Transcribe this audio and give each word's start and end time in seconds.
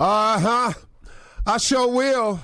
Uh 0.00 0.40
huh. 0.40 0.72
I 1.46 1.58
sure 1.58 1.86
will. 1.86 2.40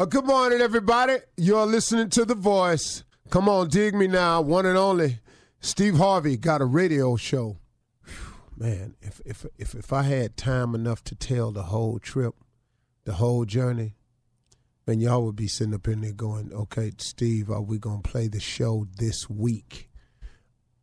Uh, 0.00 0.04
good 0.04 0.24
morning, 0.26 0.60
everybody. 0.60 1.18
You're 1.36 1.64
listening 1.64 2.10
to 2.10 2.24
The 2.24 2.34
Voice. 2.34 3.04
Come 3.30 3.48
on, 3.48 3.68
dig 3.68 3.94
me 3.94 4.08
now. 4.08 4.40
One 4.40 4.66
and 4.66 4.76
only. 4.76 5.20
Steve 5.60 5.98
Harvey 5.98 6.36
got 6.36 6.60
a 6.60 6.64
radio 6.64 7.14
show. 7.14 7.58
Whew, 8.04 8.34
man, 8.56 8.96
if, 9.00 9.20
if 9.24 9.46
if 9.56 9.76
if 9.76 9.92
I 9.92 10.02
had 10.02 10.36
time 10.36 10.74
enough 10.74 11.04
to 11.04 11.14
tell 11.14 11.52
the 11.52 11.64
whole 11.64 12.00
trip, 12.00 12.34
the 13.04 13.12
whole 13.12 13.44
journey, 13.44 13.94
then 14.86 14.98
y'all 14.98 15.24
would 15.24 15.36
be 15.36 15.46
sitting 15.46 15.74
up 15.74 15.86
in 15.86 16.00
there 16.00 16.10
going, 16.10 16.52
"Okay, 16.52 16.90
Steve, 16.98 17.48
are 17.48 17.62
we 17.62 17.78
gonna 17.78 18.02
play 18.02 18.26
the 18.26 18.40
show 18.40 18.88
this 18.96 19.30
week?" 19.30 19.88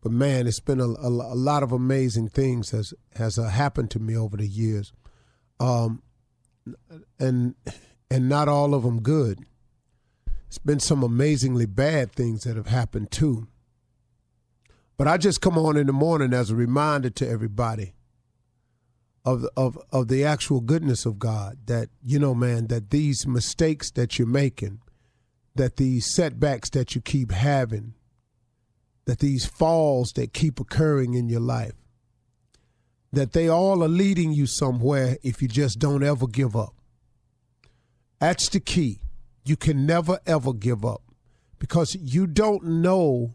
But 0.00 0.12
man, 0.12 0.46
it's 0.46 0.60
been 0.60 0.78
a, 0.78 0.88
a, 0.88 1.08
a 1.08 1.34
lot 1.34 1.64
of 1.64 1.72
amazing 1.72 2.28
things 2.28 2.70
has 2.70 2.94
has 3.16 3.40
uh, 3.40 3.48
happened 3.48 3.90
to 3.90 3.98
me 3.98 4.16
over 4.16 4.36
the 4.36 4.46
years 4.46 4.92
um, 5.60 6.02
and 7.18 7.54
and 8.10 8.28
not 8.28 8.48
all 8.48 8.74
of 8.74 8.82
them 8.82 9.02
good. 9.02 9.40
It's 10.46 10.58
been 10.58 10.80
some 10.80 11.02
amazingly 11.02 11.66
bad 11.66 12.12
things 12.12 12.44
that 12.44 12.56
have 12.56 12.68
happened 12.68 13.10
too. 13.10 13.48
But 14.96 15.08
I 15.08 15.18
just 15.18 15.40
come 15.40 15.58
on 15.58 15.76
in 15.76 15.86
the 15.86 15.92
morning 15.92 16.32
as 16.32 16.50
a 16.50 16.56
reminder 16.56 17.10
to 17.10 17.28
everybody 17.28 17.92
of 19.24 19.44
of 19.56 19.78
of 19.92 20.08
the 20.08 20.24
actual 20.24 20.60
goodness 20.60 21.04
of 21.04 21.18
God. 21.18 21.58
That 21.66 21.88
you 22.02 22.18
know, 22.18 22.34
man, 22.34 22.68
that 22.68 22.90
these 22.90 23.26
mistakes 23.26 23.90
that 23.92 24.18
you're 24.18 24.28
making, 24.28 24.80
that 25.54 25.76
these 25.76 26.06
setbacks 26.06 26.70
that 26.70 26.94
you 26.94 27.00
keep 27.00 27.32
having, 27.32 27.94
that 29.04 29.18
these 29.18 29.44
falls 29.44 30.12
that 30.12 30.32
keep 30.32 30.60
occurring 30.60 31.14
in 31.14 31.28
your 31.28 31.40
life, 31.40 31.74
that 33.16 33.32
they 33.32 33.48
all 33.48 33.82
are 33.82 33.88
leading 33.88 34.32
you 34.32 34.46
somewhere 34.46 35.16
if 35.22 35.40
you 35.40 35.48
just 35.48 35.78
don't 35.78 36.02
ever 36.02 36.26
give 36.26 36.54
up. 36.54 36.74
That's 38.20 38.50
the 38.50 38.60
key. 38.60 39.00
You 39.42 39.56
can 39.56 39.86
never, 39.86 40.20
ever 40.26 40.52
give 40.52 40.84
up 40.84 41.02
because 41.58 41.96
you 41.98 42.26
don't 42.26 42.62
know 42.62 43.34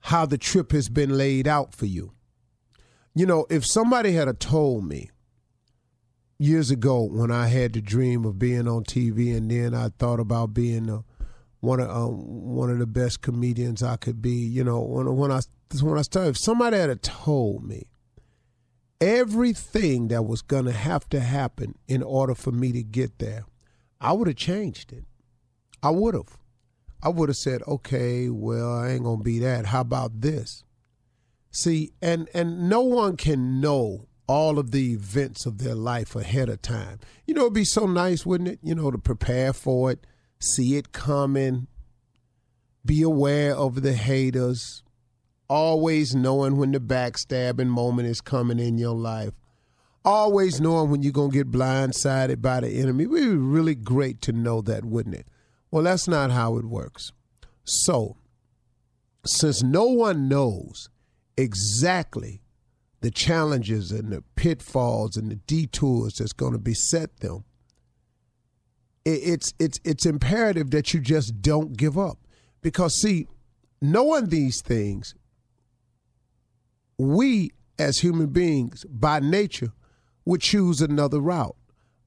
how 0.00 0.26
the 0.26 0.36
trip 0.36 0.72
has 0.72 0.90
been 0.90 1.16
laid 1.16 1.48
out 1.48 1.74
for 1.74 1.86
you. 1.86 2.12
You 3.14 3.24
know, 3.24 3.46
if 3.48 3.64
somebody 3.64 4.12
had 4.12 4.38
told 4.38 4.86
me 4.86 5.08
years 6.38 6.70
ago 6.70 7.02
when 7.02 7.30
I 7.30 7.46
had 7.46 7.72
the 7.72 7.80
dream 7.80 8.26
of 8.26 8.38
being 8.38 8.68
on 8.68 8.84
TV 8.84 9.34
and 9.34 9.50
then 9.50 9.74
I 9.74 9.88
thought 9.98 10.20
about 10.20 10.52
being 10.52 10.90
a, 10.90 11.02
one 11.60 11.80
of 11.80 11.88
uh, 11.88 12.08
one 12.10 12.68
of 12.68 12.78
the 12.78 12.86
best 12.86 13.22
comedians 13.22 13.82
I 13.82 13.96
could 13.96 14.20
be, 14.20 14.32
you 14.32 14.64
know, 14.64 14.80
when, 14.80 15.16
when 15.16 15.30
I 15.30 15.40
when 15.80 15.96
I 15.96 16.02
started, 16.02 16.30
if 16.30 16.38
somebody 16.38 16.76
had 16.76 17.02
told 17.02 17.64
me 17.64 17.86
everything 19.02 20.08
that 20.08 20.22
was 20.22 20.42
going 20.42 20.64
to 20.64 20.72
have 20.72 21.08
to 21.08 21.18
happen 21.18 21.74
in 21.88 22.04
order 22.04 22.36
for 22.36 22.52
me 22.52 22.70
to 22.70 22.84
get 22.84 23.18
there, 23.18 23.44
I 24.00 24.12
would 24.12 24.28
have 24.28 24.36
changed 24.36 24.92
it. 24.92 25.04
I 25.82 25.90
would 25.90 26.14
have. 26.14 26.38
I 27.02 27.08
would 27.08 27.28
have 27.28 27.36
said, 27.36 27.62
okay, 27.66 28.28
well, 28.28 28.72
I 28.72 28.90
ain't 28.90 29.02
going 29.02 29.18
to 29.18 29.24
be 29.24 29.40
that. 29.40 29.66
How 29.66 29.80
about 29.80 30.20
this? 30.20 30.62
See, 31.50 31.92
and 32.00 32.28
and 32.32 32.68
no 32.70 32.80
one 32.80 33.16
can 33.16 33.60
know 33.60 34.06
all 34.28 34.58
of 34.58 34.70
the 34.70 34.92
events 34.92 35.44
of 35.46 35.58
their 35.58 35.74
life 35.74 36.14
ahead 36.14 36.48
of 36.48 36.62
time. 36.62 37.00
You 37.26 37.34
know, 37.34 37.42
it'd 37.42 37.54
be 37.54 37.64
so 37.64 37.86
nice, 37.86 38.24
wouldn't 38.24 38.48
it? 38.48 38.60
You 38.62 38.76
know, 38.76 38.92
to 38.92 38.98
prepare 38.98 39.52
for 39.52 39.90
it, 39.90 40.06
see 40.38 40.76
it 40.76 40.92
coming, 40.92 41.66
be 42.86 43.02
aware 43.02 43.54
of 43.54 43.82
the 43.82 43.94
haters, 43.94 44.84
always 45.52 46.14
knowing 46.14 46.56
when 46.56 46.72
the 46.72 46.80
backstabbing 46.80 47.66
moment 47.66 48.08
is 48.08 48.22
coming 48.22 48.58
in 48.58 48.78
your 48.78 48.94
life, 48.94 49.34
always 50.02 50.62
knowing 50.62 50.90
when 50.90 51.02
you're 51.02 51.12
going 51.12 51.30
to 51.30 51.36
get 51.36 51.50
blindsided 51.50 52.40
by 52.40 52.60
the 52.60 52.70
enemy. 52.70 53.04
It 53.04 53.10
would 53.10 53.20
be 53.20 53.36
really 53.36 53.74
great 53.74 54.22
to 54.22 54.32
know 54.32 54.62
that, 54.62 54.82
wouldn't 54.82 55.14
it? 55.14 55.26
Well, 55.70 55.82
that's 55.82 56.08
not 56.08 56.30
how 56.30 56.56
it 56.56 56.64
works. 56.64 57.12
So, 57.64 58.16
since 59.26 59.62
no 59.62 59.84
one 59.84 60.26
knows 60.26 60.88
exactly 61.36 62.40
the 63.02 63.10
challenges 63.10 63.92
and 63.92 64.10
the 64.10 64.24
pitfalls 64.36 65.18
and 65.18 65.30
the 65.30 65.36
detours 65.36 66.14
that's 66.14 66.32
going 66.32 66.52
to 66.52 66.58
beset 66.58 67.20
them, 67.20 67.44
it's 69.04 69.52
it's 69.58 69.78
it's 69.84 70.06
imperative 70.06 70.70
that 70.70 70.94
you 70.94 71.00
just 71.00 71.42
don't 71.42 71.76
give 71.76 71.98
up 71.98 72.18
because 72.62 72.94
see 72.94 73.26
knowing 73.82 74.26
these 74.26 74.62
things 74.62 75.14
we 76.98 77.52
as 77.78 77.98
human 77.98 78.28
beings 78.28 78.84
by 78.88 79.20
nature 79.20 79.72
would 80.24 80.40
choose 80.40 80.80
another 80.80 81.20
route. 81.20 81.56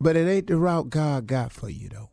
But 0.00 0.16
it 0.16 0.28
ain't 0.28 0.48
the 0.48 0.56
route 0.56 0.90
God 0.90 1.26
got 1.26 1.52
for 1.52 1.68
you 1.68 1.88
though. 1.88 2.10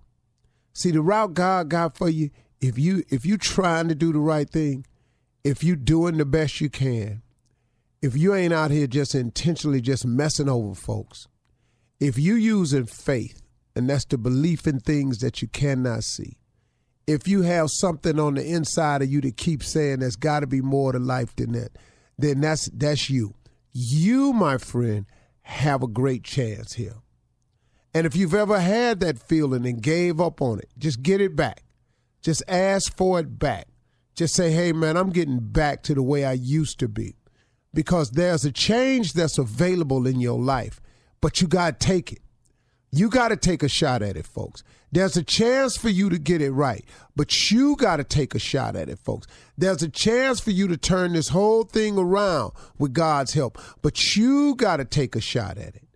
See 0.73 0.91
the 0.91 1.01
route 1.01 1.33
God 1.33 1.69
got 1.69 1.97
for 1.97 2.09
you, 2.09 2.29
if 2.61 2.77
you 2.77 3.03
if 3.09 3.25
you 3.25 3.37
trying 3.37 3.87
to 3.89 3.95
do 3.95 4.13
the 4.13 4.19
right 4.19 4.49
thing, 4.49 4.85
if 5.43 5.63
you 5.63 5.75
doing 5.75 6.17
the 6.17 6.25
best 6.25 6.61
you 6.61 6.69
can, 6.69 7.21
if 8.01 8.15
you 8.15 8.33
ain't 8.33 8.53
out 8.53 8.71
here 8.71 8.87
just 8.87 9.15
intentionally 9.15 9.81
just 9.81 10.05
messing 10.05 10.47
over 10.49 10.73
folks, 10.73 11.27
if 11.99 12.17
you 12.17 12.35
using 12.35 12.85
faith, 12.85 13.41
and 13.75 13.89
that's 13.89 14.05
the 14.05 14.17
belief 14.17 14.67
in 14.67 14.79
things 14.79 15.19
that 15.19 15.41
you 15.41 15.47
cannot 15.47 16.03
see, 16.03 16.37
if 17.07 17.27
you 17.27 17.41
have 17.41 17.69
something 17.69 18.19
on 18.19 18.35
the 18.35 18.45
inside 18.45 19.01
of 19.01 19.11
you 19.11 19.21
that 19.21 19.37
keep 19.37 19.63
saying 19.63 19.99
there's 19.99 20.15
got 20.15 20.41
to 20.41 20.47
be 20.47 20.61
more 20.61 20.91
to 20.91 20.99
life 20.99 21.35
than 21.35 21.51
that, 21.53 21.71
then 22.21 22.41
that's 22.41 22.69
that's 22.73 23.09
you. 23.09 23.35
You, 23.73 24.33
my 24.33 24.57
friend, 24.57 25.05
have 25.43 25.83
a 25.83 25.87
great 25.87 26.23
chance 26.23 26.73
here. 26.73 26.95
And 27.93 28.05
if 28.07 28.15
you've 28.15 28.33
ever 28.33 28.59
had 28.59 28.99
that 29.01 29.19
feeling 29.19 29.65
and 29.65 29.81
gave 29.81 30.21
up 30.21 30.41
on 30.41 30.59
it, 30.59 30.69
just 30.77 31.01
get 31.01 31.19
it 31.19 31.35
back. 31.35 31.63
Just 32.21 32.43
ask 32.47 32.95
for 32.95 33.19
it 33.19 33.37
back. 33.37 33.67
Just 34.15 34.35
say, 34.35 34.51
hey, 34.51 34.71
man, 34.71 34.97
I'm 34.97 35.09
getting 35.09 35.39
back 35.39 35.83
to 35.83 35.93
the 35.93 36.03
way 36.03 36.23
I 36.23 36.33
used 36.33 36.79
to 36.79 36.87
be. 36.87 37.15
Because 37.73 38.11
there's 38.11 38.45
a 38.45 38.51
change 38.51 39.13
that's 39.13 39.37
available 39.37 40.05
in 40.05 40.19
your 40.19 40.39
life, 40.39 40.81
but 41.21 41.41
you 41.41 41.47
got 41.47 41.79
to 41.79 41.85
take 41.85 42.11
it. 42.11 42.19
You 42.91 43.09
got 43.09 43.29
to 43.29 43.37
take 43.37 43.63
a 43.63 43.69
shot 43.69 44.01
at 44.01 44.17
it, 44.17 44.25
folks. 44.25 44.63
There's 44.91 45.15
a 45.15 45.23
chance 45.23 45.77
for 45.77 45.87
you 45.87 46.09
to 46.09 46.19
get 46.19 46.41
it 46.41 46.51
right, 46.51 46.83
but 47.15 47.49
you 47.49 47.77
got 47.77 47.97
to 47.97 48.03
take 48.03 48.35
a 48.35 48.39
shot 48.39 48.75
at 48.75 48.89
it, 48.89 48.99
folks. 48.99 49.27
There's 49.57 49.81
a 49.81 49.87
chance 49.87 50.41
for 50.41 50.51
you 50.51 50.67
to 50.67 50.75
turn 50.75 51.13
this 51.13 51.29
whole 51.29 51.63
thing 51.63 51.97
around 51.97 52.51
with 52.77 52.93
God's 52.93 53.33
help, 53.33 53.57
but 53.81 54.17
you 54.17 54.55
got 54.55 54.77
to 54.77 54.85
take 54.85 55.15
a 55.15 55.21
shot 55.21 55.57
at 55.57 55.75
it. 55.75 55.87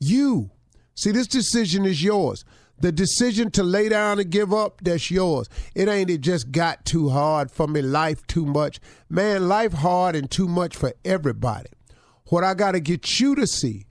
You. 0.00 0.50
See, 0.96 1.12
this 1.12 1.28
decision 1.28 1.84
is 1.86 2.02
yours. 2.02 2.44
The 2.80 2.90
decision 2.90 3.52
to 3.52 3.62
lay 3.62 3.88
down 3.88 4.18
and 4.18 4.30
give 4.30 4.52
up, 4.52 4.80
that's 4.82 5.10
yours. 5.10 5.48
It 5.76 5.86
ain't 5.86 6.10
it 6.10 6.22
just 6.22 6.50
got 6.50 6.84
too 6.84 7.10
hard 7.10 7.52
for 7.52 7.68
me, 7.68 7.82
life 7.82 8.26
too 8.26 8.46
much. 8.46 8.80
Man, 9.08 9.48
life 9.48 9.74
hard 9.74 10.16
and 10.16 10.28
too 10.28 10.48
much 10.48 10.74
for 10.74 10.94
everybody. 11.04 11.68
What 12.26 12.42
I 12.42 12.54
got 12.54 12.72
to 12.72 12.80
get 12.80 13.20
you 13.20 13.36
to 13.36 13.46
see 13.46 13.86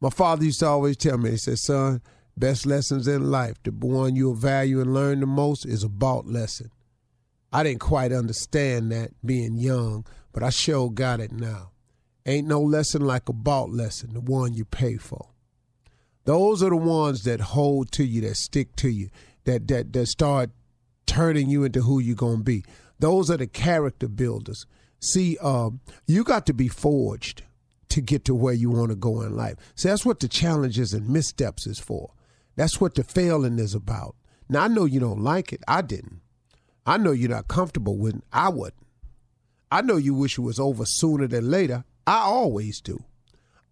my 0.00 0.10
father 0.10 0.44
used 0.44 0.60
to 0.60 0.66
always 0.66 0.96
tell 0.96 1.18
me, 1.18 1.30
he 1.30 1.36
said, 1.36 1.58
son, 1.58 2.00
best 2.36 2.64
lessons 2.64 3.06
in 3.06 3.30
life, 3.30 3.62
the 3.62 3.70
one 3.70 4.16
you'll 4.16 4.34
value 4.34 4.80
and 4.80 4.94
learn 4.94 5.20
the 5.20 5.26
most 5.26 5.66
is 5.66 5.84
a 5.84 5.88
bought 5.88 6.26
lesson. 6.26 6.70
I 7.52 7.62
didn't 7.62 7.80
quite 7.80 8.12
understand 8.12 8.92
that 8.92 9.10
being 9.24 9.56
young, 9.56 10.06
but 10.32 10.42
I 10.42 10.50
sure 10.50 10.90
got 10.90 11.20
it 11.20 11.32
now. 11.32 11.72
Ain't 12.24 12.46
no 12.46 12.60
lesson 12.60 13.02
like 13.02 13.28
a 13.28 13.32
bought 13.32 13.70
lesson, 13.70 14.14
the 14.14 14.20
one 14.20 14.54
you 14.54 14.64
pay 14.64 14.96
for. 14.96 15.30
Those 16.24 16.62
are 16.62 16.70
the 16.70 16.76
ones 16.76 17.24
that 17.24 17.40
hold 17.40 17.90
to 17.92 18.04
you, 18.04 18.20
that 18.22 18.36
stick 18.36 18.76
to 18.76 18.88
you, 18.88 19.10
that 19.44 19.66
that 19.68 19.92
that 19.94 20.06
start 20.06 20.50
turning 21.06 21.48
you 21.48 21.64
into 21.64 21.82
who 21.82 21.98
you're 21.98 22.14
gonna 22.14 22.42
be. 22.42 22.64
Those 22.98 23.30
are 23.30 23.38
the 23.38 23.46
character 23.46 24.06
builders. 24.06 24.66
See, 25.00 25.38
um, 25.38 25.80
you 26.06 26.22
got 26.22 26.46
to 26.46 26.54
be 26.54 26.68
forged 26.68 27.42
to 27.90 28.00
get 28.00 28.24
to 28.24 28.34
where 28.34 28.54
you 28.54 28.70
want 28.70 28.90
to 28.90 28.96
go 28.96 29.20
in 29.22 29.36
life. 29.36 29.56
So 29.74 29.88
that's 29.88 30.06
what 30.06 30.20
the 30.20 30.28
challenges 30.28 30.94
and 30.94 31.08
missteps 31.08 31.66
is 31.66 31.78
for. 31.78 32.12
That's 32.56 32.80
what 32.80 32.94
the 32.94 33.04
failing 33.04 33.58
is 33.58 33.74
about. 33.74 34.16
Now 34.48 34.64
I 34.64 34.68
know 34.68 34.84
you 34.84 35.00
don't 35.00 35.22
like 35.22 35.52
it. 35.52 35.62
I 35.68 35.82
didn't. 35.82 36.20
I 36.86 36.96
know 36.96 37.12
you're 37.12 37.30
not 37.30 37.48
comfortable 37.48 37.98
with 37.98 38.16
it. 38.16 38.24
I 38.32 38.48
wouldn't. 38.48 38.86
I 39.70 39.82
know 39.82 39.96
you 39.96 40.14
wish 40.14 40.38
it 40.38 40.42
was 40.42 40.58
over 40.58 40.84
sooner 40.84 41.28
than 41.28 41.50
later. 41.50 41.84
I 42.06 42.18
always 42.18 42.80
do. 42.80 43.04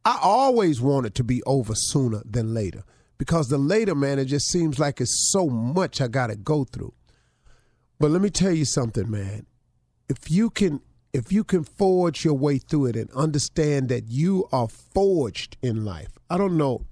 I 0.05 0.19
always 0.23 0.81
want 0.81 1.07
it 1.07 1.15
to 1.17 1.25
be 1.25 1.43
over 1.43 1.75
sooner 1.75 2.23
than 2.25 2.55
later 2.55 2.85
because 3.19 3.49
the 3.49 3.59
later, 3.59 3.95
man, 3.95 4.19
it 4.19 4.27
just 4.27 4.49
seems 4.49 4.79
like 4.79 5.01
it's 5.01 5.31
so 5.33 5.49
much 5.49 6.01
I 6.01 6.09
got 6.09 6.29
to 6.29 6.37
go 6.37 6.65
through. 6.65 6.95
But 7.99 8.13
let 8.13 8.23
me 8.23 8.31
tell 8.31 8.53
you 8.53 8.65
something, 8.65 9.11
man. 9.11 9.47
If 10.09 10.31
you 10.31 10.51
can 10.51 10.81
if 11.13 11.33
you 11.33 11.45
can 11.45 11.65
forge 11.65 12.25
your 12.25 12.35
way 12.35 12.59
through 12.59 12.87
it 12.87 12.97
and 12.97 13.11
understand 13.13 13.89
that 13.89 14.09
you 14.09 14.49
are 14.53 14.69
forged 14.69 15.57
in 15.63 15.85
life. 15.85 16.19
I 16.29 16.37
don't 16.39 16.57
know. 16.57 16.85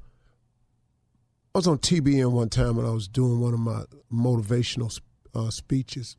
I 1.55 1.59
was 1.59 1.67
on 1.67 1.79
TBN 1.79 2.33
one 2.33 2.49
time 2.49 2.77
when 2.77 2.87
I 2.87 2.91
was 2.91 3.09
doing 3.09 3.41
one 3.41 3.55
of 3.55 3.61
my 3.61 3.85
motivational 4.13 4.99
uh, 5.35 5.51
speeches, 5.51 6.17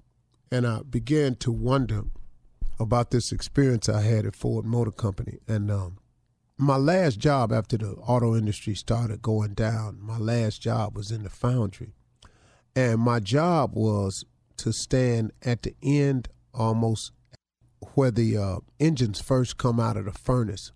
and 0.52 0.66
I 0.66 0.82
began 0.82 1.36
to 1.36 1.52
wonder 1.52 2.04
about 2.80 3.12
this 3.12 3.32
experience 3.32 3.90
I 3.90 4.02
had 4.02 4.26
at 4.26 4.36
Ford 4.36 4.66
Motor 4.66 4.92
Company. 4.92 5.40
And 5.48 5.72
um, 5.72 5.98
my 6.58 6.78
last 6.78 7.20
job 7.20 7.52
after 7.52 7.78
the 7.78 7.92
auto 7.92 8.36
industry 8.36 8.76
started 8.76 9.22
going 9.22 9.54
down, 9.54 10.00
my 10.02 10.18
last 10.18 10.62
job 10.62 10.96
was 10.96 11.12
in 11.12 11.24
the 11.24 11.30
foundry. 11.30 11.94
And 12.76 13.00
my 13.00 13.20
job 13.20 13.72
was 13.74 14.26
to 14.58 14.72
stand 14.72 15.32
at 15.44 15.64
the 15.64 15.76
end 15.82 16.30
almost 16.54 17.12
where 17.94 18.12
the 18.12 18.38
uh, 18.38 18.58
engines 18.80 19.22
first 19.22 19.58
come 19.58 19.80
out 19.80 19.98
of 19.98 20.06
the 20.06 20.12
furnace. 20.12 20.72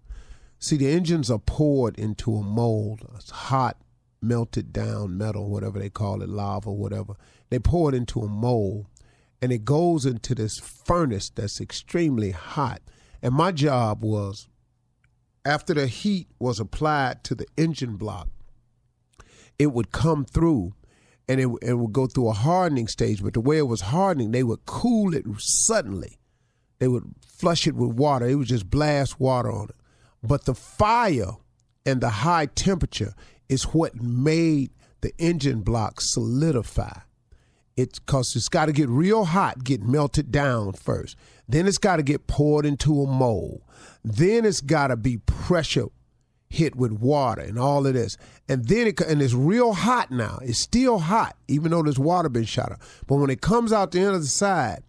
See, 0.59 0.77
the 0.77 0.91
engines 0.91 1.31
are 1.31 1.39
poured 1.39 1.97
into 1.97 2.35
a 2.35 2.43
mold. 2.43 3.01
It's 3.15 3.31
hot, 3.31 3.77
melted 4.21 4.71
down 4.71 5.17
metal, 5.17 5.49
whatever 5.49 5.79
they 5.79 5.89
call 5.89 6.21
it, 6.21 6.29
lava, 6.29 6.71
whatever. 6.71 7.15
They 7.49 7.59
pour 7.59 7.89
it 7.89 7.95
into 7.95 8.21
a 8.21 8.27
mold 8.27 8.85
and 9.41 9.51
it 9.51 9.65
goes 9.65 10.05
into 10.05 10.35
this 10.35 10.59
furnace 10.59 11.29
that's 11.29 11.59
extremely 11.59 12.31
hot. 12.31 12.81
And 13.21 13.33
my 13.33 13.51
job 13.51 14.03
was 14.03 14.47
after 15.43 15.73
the 15.73 15.87
heat 15.87 16.27
was 16.39 16.59
applied 16.59 17.23
to 17.25 17.35
the 17.35 17.47
engine 17.57 17.97
block, 17.97 18.27
it 19.57 19.67
would 19.67 19.91
come 19.91 20.25
through 20.25 20.73
and 21.27 21.39
it, 21.39 21.47
it 21.61 21.73
would 21.73 21.93
go 21.93 22.07
through 22.07 22.29
a 22.29 22.33
hardening 22.33 22.87
stage. 22.87 23.23
But 23.23 23.33
the 23.33 23.41
way 23.41 23.57
it 23.57 23.67
was 23.67 23.81
hardening, 23.81 24.31
they 24.31 24.43
would 24.43 24.65
cool 24.65 25.15
it 25.15 25.25
suddenly. 25.39 26.17
They 26.81 26.87
would 26.87 27.13
flush 27.27 27.67
it 27.67 27.75
with 27.75 27.91
water. 27.91 28.27
It 28.27 28.33
would 28.33 28.47
just 28.47 28.67
blast 28.67 29.19
water 29.19 29.51
on 29.51 29.65
it. 29.65 29.75
But 30.23 30.45
the 30.45 30.55
fire 30.55 31.33
and 31.85 32.01
the 32.01 32.09
high 32.09 32.47
temperature 32.47 33.13
is 33.47 33.65
what 33.65 34.01
made 34.01 34.71
the 35.01 35.13
engine 35.19 35.61
block 35.61 36.01
solidify. 36.01 37.01
It's 37.77 37.99
because 37.99 38.35
it's 38.35 38.49
got 38.49 38.65
to 38.65 38.71
get 38.71 38.89
real 38.89 39.25
hot, 39.25 39.63
get 39.63 39.83
melted 39.83 40.31
down 40.31 40.73
first. 40.73 41.15
Then 41.47 41.67
it's 41.67 41.77
got 41.77 41.97
to 41.97 42.03
get 42.03 42.25
poured 42.25 42.65
into 42.65 43.03
a 43.03 43.05
mold. 43.05 43.61
Then 44.03 44.43
it's 44.43 44.59
got 44.59 44.87
to 44.87 44.97
be 44.97 45.17
pressure 45.19 45.89
hit 46.49 46.75
with 46.75 46.93
water 46.93 47.43
and 47.43 47.59
all 47.59 47.85
of 47.85 47.93
this. 47.93 48.17
And 48.49 48.67
then 48.67 48.87
it 48.87 48.99
and 49.01 49.21
it's 49.21 49.35
real 49.35 49.73
hot 49.73 50.09
now. 50.09 50.39
It's 50.41 50.57
still 50.57 50.97
hot, 50.97 51.35
even 51.47 51.69
though 51.69 51.83
there's 51.83 51.99
water 51.99 52.27
been 52.27 52.45
shot 52.45 52.71
up. 52.71 52.81
But 53.05 53.17
when 53.17 53.29
it 53.29 53.41
comes 53.41 53.71
out 53.71 53.91
the 53.91 53.99
end 53.99 54.15
of 54.15 54.21
the 54.21 54.27
side, 54.27 54.81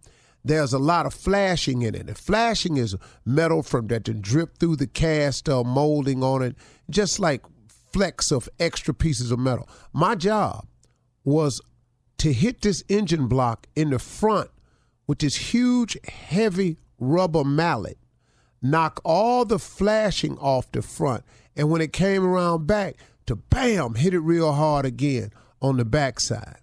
there's 0.45 0.73
a 0.73 0.79
lot 0.79 1.07
of 1.07 1.15
flashing 1.15 1.83
in 1.83 1.95
it. 1.95 2.07
The 2.07 2.15
flashing 2.15 2.77
is 2.77 2.97
metal 3.25 3.63
from 3.63 3.87
that 3.89 4.05
to 4.05 4.15
drip 4.15 4.59
through 4.59 4.77
the 4.77 4.87
cast 4.87 5.49
uh, 5.49 5.63
molding 5.63 6.23
on 6.23 6.43
it, 6.43 6.57
just 6.91 7.21
like 7.21 7.45
flecks 7.93 8.33
of 8.33 8.49
extra 8.59 8.95
pieces 8.95 9.31
of 9.31 9.39
metal. 9.39 9.69
My 9.93 10.15
job 10.15 10.67
was 11.25 11.61
to 12.19 12.33
hit 12.33 12.63
this 12.63 12.83
engine 12.89 13.29
block 13.29 13.67
in 13.77 13.91
the 13.91 13.99
front 13.99 14.51
with 15.07 15.19
this 15.19 15.37
huge, 15.53 15.97
heavy 16.09 16.79
rubber 16.99 17.45
mallet, 17.45 17.99
knock 18.61 19.01
all 19.05 19.45
the 19.45 19.59
flashing 19.59 20.39
off 20.39 20.71
the 20.73 20.83
front, 20.83 21.25
and 21.57 21.71
when 21.71 21.81
it 21.81 21.93
came 21.93 22.25
around 22.25 22.67
back, 22.67 22.97
to 23.27 23.37
bam, 23.37 23.95
hit 23.95 24.15
it 24.15 24.21
real 24.21 24.53
hard 24.53 24.85
again 24.85 25.31
on 25.61 25.77
the 25.77 25.85
backside. 25.85 26.62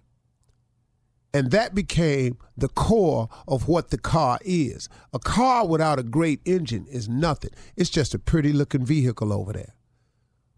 And 1.32 1.52
that 1.52 1.74
became 1.74 2.38
the 2.56 2.68
core 2.68 3.28
of 3.46 3.68
what 3.68 3.90
the 3.90 3.98
car 3.98 4.38
is. 4.42 4.88
A 5.12 5.18
car 5.18 5.66
without 5.66 5.98
a 5.98 6.02
great 6.02 6.40
engine 6.44 6.86
is 6.90 7.08
nothing. 7.08 7.50
It's 7.76 7.90
just 7.90 8.14
a 8.14 8.18
pretty 8.18 8.52
looking 8.52 8.84
vehicle 8.84 9.32
over 9.32 9.52
there. 9.52 9.74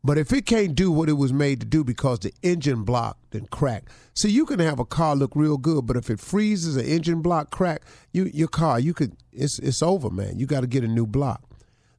But 0.04 0.19
if 0.19 0.32
it 0.32 0.46
can't 0.46 0.74
do 0.74 0.90
what 0.90 1.08
it 1.08 1.12
was 1.12 1.32
made 1.32 1.60
to 1.60 1.66
do 1.66 1.84
because 1.84 2.19
the 2.20 2.32
engine 2.42 2.82
block 2.82 3.19
then 3.30 3.46
cracked, 3.46 3.88
see, 4.14 4.30
you 4.30 4.44
can 4.46 4.58
have 4.58 4.80
a 4.80 4.84
car 4.84 5.14
look 5.14 5.36
real 5.36 5.58
good, 5.58 5.86
but 5.86 5.96
if 5.96 6.10
it 6.10 6.19
freezes, 6.19 6.76
an 6.76 6.84
engine 6.84 7.22
block 7.22 7.50
crack, 7.50 7.82
you 8.12 8.25
your 8.34 8.48
car, 8.48 8.80
you 8.80 8.94
could 8.94 9.16
it's 9.30 9.60
it's 9.60 9.80
over, 9.80 10.10
man. 10.10 10.40
You 10.40 10.46
got 10.46 10.62
to 10.62 10.66
get 10.66 10.82
a 10.82 10.88
new 10.88 11.06
block. 11.06 11.42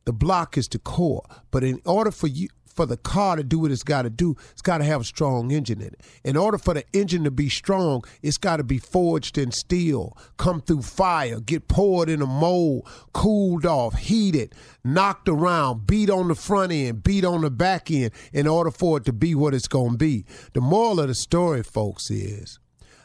The 0.03 0.11
block 0.11 0.57
is 0.57 0.67
the 0.67 0.79
core, 0.79 1.23
but 1.49 1.63
in 1.63 1.79
order 1.85 2.11
for 2.11 2.27
you 2.27 2.49
for 2.73 2.85
the 2.85 2.97
car 2.97 3.35
to 3.35 3.43
do 3.43 3.59
what 3.59 3.71
it's 3.71 3.83
got 3.83 4.03
to 4.03 4.09
do, 4.09 4.35
it's 4.51 4.61
got 4.61 4.79
to 4.79 4.83
have 4.83 5.01
a 5.01 5.03
strong 5.05 5.51
engine 5.51 5.81
in 5.81 5.87
it. 5.87 6.01
In 6.23 6.37
order 6.37 6.57
for 6.57 6.73
the 6.73 6.83
engine 6.93 7.23
to 7.23 7.31
be 7.31 7.49
strong, 7.49 8.03
it's 8.21 8.37
got 8.37 8.57
to 8.57 8.63
be 8.63 8.77
forged 8.77 9.37
in 9.37 9.51
steel, 9.51 10.17
come 10.37 10.61
through 10.61 10.81
fire, 10.81 11.39
get 11.39 11.67
poured 11.67 12.09
in 12.09 12.21
a 12.21 12.25
mold, 12.25 12.87
cooled 13.13 13.65
off, 13.65 13.95
heated, 13.95 14.53
knocked 14.83 15.29
around, 15.29 15.87
beat 15.87 16.09
on 16.09 16.27
the 16.27 16.35
front 16.35 16.71
end, 16.71 17.03
beat 17.03 17.25
on 17.25 17.41
the 17.41 17.51
back 17.51 17.91
end 17.91 18.11
in 18.31 18.47
order 18.47 18.71
for 18.71 18.97
it 18.97 19.05
to 19.05 19.13
be 19.13 19.35
what 19.35 19.53
it's 19.53 19.67
going 19.67 19.91
to 19.91 19.97
be. 19.97 20.25
The 20.53 20.61
moral 20.61 20.99
of 20.99 21.07
the 21.07 21.15
story, 21.15 21.63
folks, 21.63 22.09
is 22.09 22.59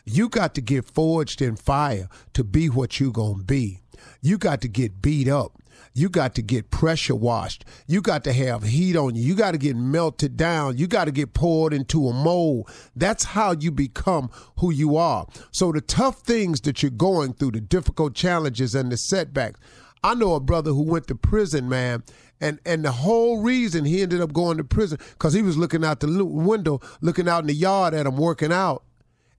you 0.05 0.29
got 0.29 0.55
to 0.55 0.61
get 0.61 0.87
forged 0.87 1.43
in 1.43 1.57
fire 1.57 2.09
to 2.33 2.43
be 2.43 2.69
what 2.69 2.99
you're 2.99 3.13
going 3.13 3.39
to 3.39 3.45
be. 3.45 3.83
You 4.21 4.39
got 4.39 4.61
to 4.63 4.69
get 4.69 5.03
beat 5.03 5.29
up 5.29 5.53
you 5.99 6.09
got 6.09 6.35
to 6.37 6.43
get 6.43 6.71
pressure 6.71 7.15
washed. 7.15 7.65
You 7.87 8.01
got 8.01 8.25
to 8.25 8.33
have 8.33 8.63
heat 8.63 8.97
on 8.97 9.17
you. 9.17 9.23
You 9.23 9.35
got 9.35 9.53
to 9.53 9.59
get 9.59 9.77
melted 9.77 10.37
down. 10.37 10.79
You 10.79 10.87
got 10.87 11.07
to 11.07 11.11
get 11.11 11.35
poured 11.35 11.73
into 11.73 12.09
a 12.09 12.13
mold. 12.13 12.71
That's 12.95 13.25
how 13.25 13.53
you 13.53 13.71
become 13.71 14.31
who 14.59 14.73
you 14.73 14.97
are. 14.97 15.27
So 15.51 15.73
the 15.73 15.81
tough 15.81 16.21
things 16.21 16.61
that 16.63 16.83
you're 16.83 16.91
going 16.91 17.35
through, 17.35 17.53
the 17.53 17.61
difficult 17.61 18.15
challenges 18.15 18.75
and 18.75 18.93
the 18.93 18.97
setbacks. 18.97 19.59
I 20.05 20.15
know 20.15 20.35
a 20.35 20.41
brother 20.41 20.71
who 20.71 20.83
went 20.83 21.09
to 21.09 21.17
prison, 21.17 21.69
man, 21.69 22.05
and 22.41 22.61
and 22.65 22.85
the 22.85 22.93
whole 22.93 23.43
reason 23.43 23.85
he 23.85 24.01
ended 24.01 24.21
up 24.21 24.33
going 24.33 24.57
to 24.59 24.65
prison 24.65 24.99
because 25.15 25.33
he 25.33 25.43
was 25.43 25.59
looking 25.59 25.85
out 25.85 25.99
the 25.99 26.25
window, 26.25 26.81
looking 27.01 27.29
out 27.29 27.41
in 27.41 27.49
the 27.49 27.55
yard 27.55 27.95
at 27.95 28.07
him 28.07 28.17
working 28.17 28.53
out, 28.53 28.85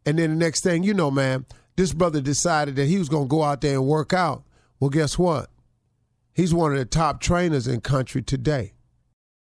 and 0.05 0.19
then 0.19 0.31
the 0.31 0.35
next 0.35 0.61
thing 0.61 0.83
you 0.83 0.93
know, 0.93 1.09
man, 1.09 1.45
this 1.77 1.93
brother 1.93 2.19
decided 2.19 2.75
that 2.75 2.87
he 2.87 2.97
was 2.97 3.07
going 3.07 3.29
to 3.29 3.29
go 3.29 3.41
out 3.41 3.61
there 3.61 3.75
and 3.75 3.87
work 3.87 4.11
out. 4.11 4.43
Well, 4.79 4.89
guess 4.89 5.17
what? 5.19 5.49
He's 6.33 6.53
one 6.53 6.71
of 6.71 6.77
the 6.77 6.85
top 6.85 7.19
trainers 7.19 7.67
in 7.67 7.81
country 7.81 8.21
today. 8.21 8.73